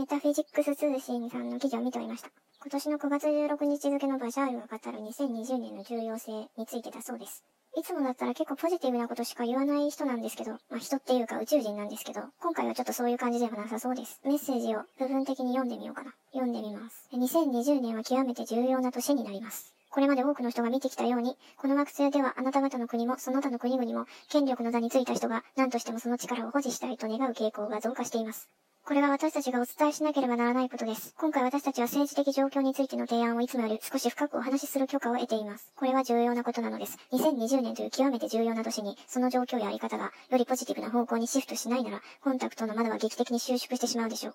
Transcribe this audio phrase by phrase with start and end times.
[0.00, 2.30] メタフィジックス通信さんの記事を見ておりました。
[2.62, 7.44] 今年の9月16日付のバシャールが語る2020年の重要性についてだそうです。
[7.76, 14.22] いつもだったら結構ポジティブなことしか言わない人なんですけど、まあ人っていうか宇宙人なんですけど、今回はちょっとそういう感じではなさそうです。
[14.24, 16.14] メッセージを部分的に読んでみようかな。
[16.32, 17.06] 読んでみます。
[17.12, 19.74] 2020年は極めて重要な年になります。
[19.90, 28.48] これまで多くの人が見てきたように、この惑星ではあなた方の国もその他の国々も、権力の座についた人が何としてもその力を保持したいと願う傾向が増加しています。
[28.86, 31.14] これは私たちがお伝えしなければならないことです。
[31.16, 35.70] 今回私たちは政治的状況についての提案をいつもより少し深くお話しする許可を得ています。
[35.76, 36.98] これは重要なことなのです。
[37.12, 44.34] 2020年という極めて重要な年に、その状況やあり方がよりポジティブな方向にシフトしないなら、コンタクトの窓は劇的に収縮してしまうでしょう。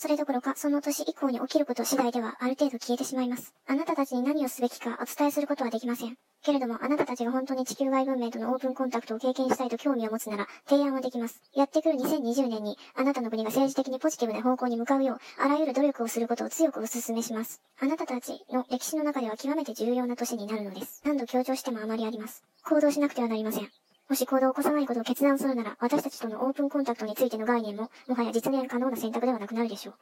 [0.00, 3.52] それどころか、その年以降に起きること次第ではある程度消えてしまいます。
[3.66, 6.14] あなたたちに何をすべきかお伝えすることはできません。
[6.40, 11.42] けれども、あなたたちが本当に地球外文明とのオープンコンタクトを経験したいと興味を持つなら、提案はできます。
[11.52, 17.60] やってくる2020年に、あなたの国が政治的にポジティブな方向に向かうよう、あらゆる努力をすることを強くお勧めします。
[17.80, 21.02] あなたたちの歴史の中では極めて重要な年になるのです。
[21.04, 22.44] 何度強調してもあまりあります。
[22.64, 23.68] 行動しなくてはなりません。
[24.08, 29.94] もし行動を起こさないことを決断するなら、私たちとのオープンコンタクトについての概念も、もはや実現可能な選択ではなくなるでしょう。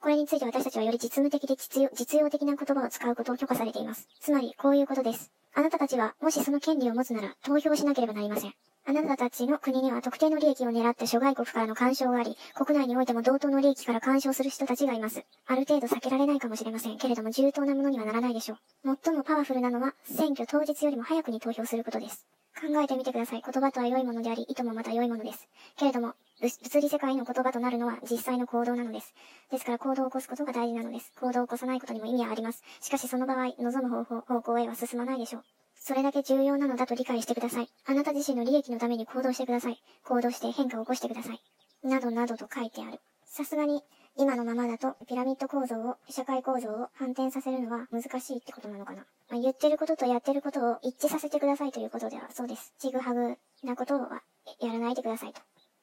[0.00, 4.08] これについて私たちはより実務的で実用実用的な言葉を使うことを許可されています。
[4.20, 5.30] つまり、こういうことです。
[5.54, 8.54] あなたたちは、もしその権利を持つなら、投票しなければなりません。
[8.86, 15.24] あなたたちの国には特定の利益を狙った諸外国からの干渉があり、国内においても同等の利益から干渉する人たちがいます。
[15.46, 18.96] ある程度避けられないかもしれませんけれども、重当なものにはならないでしょう。
[19.02, 22.26] 最もパワフルなのは、選挙当日よりも早くに投票することです。
[22.54, 23.42] 考えてみてください。
[23.44, 25.48] 言葉とは良いものであり、意図もまた良いものです。
[25.76, 29.14] けれども、物理世界の言葉となるのは実際の行動なのです。
[29.50, 31.12] ですから行動を起こすことが大事なのです。
[31.20, 32.62] 行動を起こさないことにも意味はあります。
[32.80, 35.44] しかしその場合、望む方法、方向へは進まないでしょう。
[35.76, 37.68] それだけ重要なのだと理解してください。
[37.86, 39.82] あなた自身の利益のために行動してください。
[40.04, 41.40] 行動して変化を起こしてください。
[41.82, 43.00] などなどと書いてある。
[43.26, 43.82] さすがに、
[44.16, 49.04] 今のままだとピラミッド構造を、社会構造を反転させるのは難しいってことなのかな。
[49.34, 52.72] まあ、言ってることとやってることを一致させてくださいということではそうです。
[52.78, 53.34] ちぐはぐ
[53.66, 54.22] なことは
[54.60, 55.40] やらないでくださいと。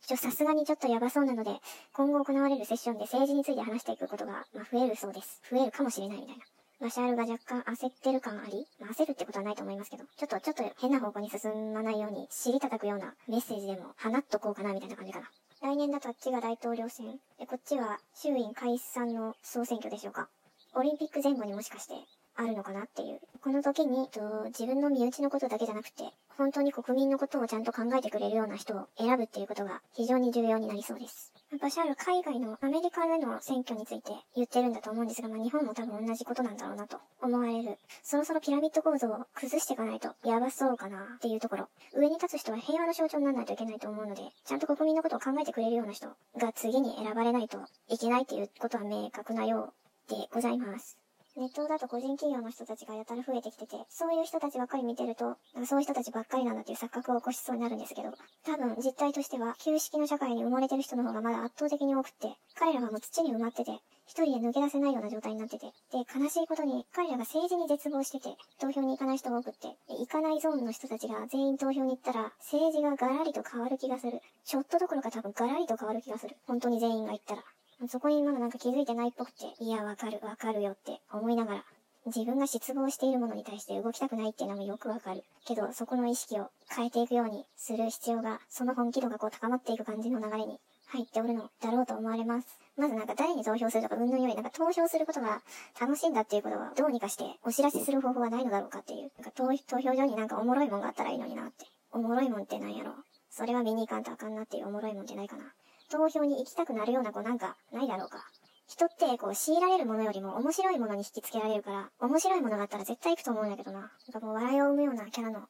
[0.08, 1.60] ちょ、さすがにちょっとやばそうなので、
[1.92, 5.42] 今後行われるセッションで政治について話していくことが、まあ、増えるそうです。
[5.52, 6.44] 増えるかもしれないみたいな。
[6.80, 15.30] マシャールが若干焦ってる感あり、まあ、焦るってことはないと思いますけど、ちょっと、ちょっと変な方向に進まないように、尻叩くようなメッセージでも放っとこうかなみたいな感じかな。
[15.62, 17.20] 来年だとあっちが大統領選。
[17.38, 20.30] で、こっちは衆院解散の総選挙でしょうか。
[20.74, 21.96] オリンピック前後にもしかして
[22.44, 23.20] あるのかなっていう。
[23.42, 26.04] この時に、と自分の身内のことだけじゃなくて、
[26.38, 31.32] 本当に国民のことをちゃんと考えてくれるような人を選ぶっていうことが非常に重要になりそうです。
[31.60, 37.78] バシャール海外のアメリカでの選挙について言ってるんだと思うんですが、まあ、日本も多分同じことなんだろうなと思われる。
[38.04, 41.68] そろそろピラミッド構造を崩していかないとやばそうかなっていうところ。
[41.94, 47.60] 上に立つ人は平和の象徴にならないといけないと思うので、ちゃんと国民のことを考えてくれるような人が次に選ばれないと
[47.90, 49.74] いけないっていうことは明確なよ
[50.08, 50.98] うでございます。
[51.38, 58.12] ネットだと個人企業の人たちがやたら増えてきてて、そういう人たちばっかり見てると、そういう人たちばっかりなんだっていう錯覚を起こしそうになるんですけど、
[58.44, 63.72] 多分実態としては、旧式の社会に埋もれてる人の方がまだ圧倒的に多くって、彼らはもう土に埋まってて、
[64.06, 74.20] 一人で抜け出せないような状態になってて、で、悲しいことに、彼らが政治に絶望してて、投票に行かない人が多くって、行かないゾーンの人たちが全員投票に行ったら、政治がガラリと変わる気がする。
[74.44, 76.36] ちょっとどころか多分ガラリと変わる気がする。
[76.46, 77.44] 本当に全員が行ったら。
[77.88, 81.64] そこにまだなんか気づいてないっぽくて、いや、わかる、わかるよって思いながら、
[82.06, 85.24] 自分が失望しているものに対して動きたくないっていうのもよくわかる。
[85.46, 92.60] けど、そこの意識を変えていくようにする必要が、その本気度がこう高まっていく感じの流れに入っておるのだろうと思われます。
[92.78, 95.42] まずなんか誰に投票するとか、うんぬんよりなんか投票することが
[95.80, 99.12] 楽しいんだっていうことはどうにかしてお知らせする方法はないのだろうかっていう。
[99.18, 101.66] なんか投票所になんかおもろいもんがあったらいいのになって。
[101.92, 102.94] おもろいもんってなんやろ
[103.30, 105.44] それは見に行かんとあかんなっていうおもろいもんってないかな。
[105.92, 108.26] 投票に行きたくなるような子なんかないだろうか。
[108.68, 113.80] 人ってこう強いられるものよりも面白いものに引き付けられるから、面白いものがあったら絶対行くと思うんだけどな。
[113.80, 115.42] なんかもう笑いを生むようなキャラの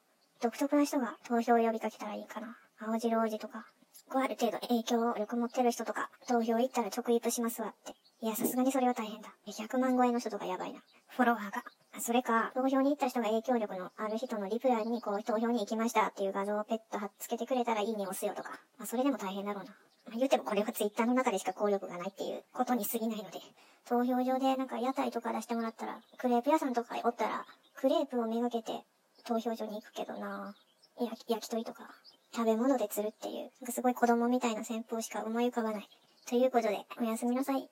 [0.41, 2.57] 独特な人が投票を呼びかけたらいいかな。
[2.79, 3.67] 青白王子とか、
[4.09, 7.93] こうある程度影響力持ってる人とか、投票行ったら直イプしますわって。
[8.21, 9.29] いや、さすがにそれは大変だ。
[9.47, 10.79] 100万超えの人とかやばいな。
[11.09, 11.63] フォロワーが。
[12.01, 18.49] それか、投票に行った人が影響力のある人のリプランにこう投票に行きましたっていう画像をペット貼っつけてくれたらいいね押すよとか。
[18.79, 19.75] まあそれでも大変だろうな。
[20.17, 23.39] 言うてもこれはツイッターの中でしか効力がないっていうことに過ぎないので、
[23.87, 28.83] 投票所でなんか屋台とか出してもらったら、クレープ屋さんとかおったら、クレープをめがけて
[29.25, 30.53] 投票所に行くけどな
[30.99, 31.89] 焼焼き鳥とか、
[32.33, 35.89] 食べ物で釣るっていう、なんかすごい子供みたいな戦法しか思い浮かばない。
[36.27, 37.71] ということで、おやすみなさい。